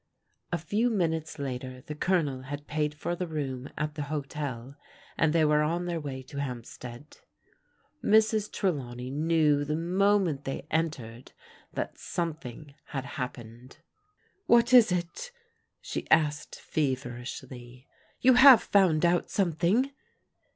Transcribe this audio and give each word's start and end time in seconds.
A 0.51 0.57
few 0.57 0.89
minutes 0.89 1.37
later 1.37 1.81
the 1.85 1.93
Colonel 1.93 2.41
had 2.49 2.65
paid 2.65 2.95
for 2.95 3.15
the 3.15 3.27
room 3.27 3.69
at 3.77 3.93
the 3.93 4.01
hotel, 4.09 4.75
and 5.15 5.31
they 5.31 5.45
were 5.45 5.61
on 5.61 5.85
their 5.85 5.99
way 5.99 6.23
to 6.23 6.41
Hampstead. 6.41 7.17
Mrs. 8.03 8.51
Trelawney 8.51 9.11
knew 9.11 9.63
the 9.63 9.75
moment 9.75 10.43
they 10.43 10.65
entered 10.71 11.33
that 11.73 11.99
something 11.99 12.73
had 12.85 13.05
happened. 13.05 13.77
"What 14.47 14.73
is 14.73 14.91
it?" 14.91 15.31
she 15.81 16.09
asked 16.09 16.59
feverishly. 16.59 17.87
"You 18.21 18.33
have 18.33 18.63
found 18.63 19.05
out 19.05 19.29
something?" 19.29 19.91